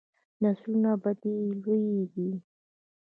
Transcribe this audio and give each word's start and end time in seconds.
نسلونه 0.41 0.91
په 1.01 1.11
دې 1.21 1.35
لویږي. 1.61 2.29